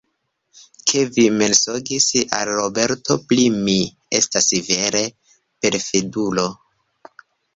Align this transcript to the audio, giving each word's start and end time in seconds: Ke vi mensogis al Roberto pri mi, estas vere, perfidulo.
Ke 0.91 1.01
vi 1.17 1.25
mensogis 1.41 2.07
al 2.37 2.51
Roberto 2.61 3.17
pri 3.33 3.45
mi, 3.69 3.75
estas 4.21 4.49
vere, 4.71 5.03
perfidulo. 5.67 6.47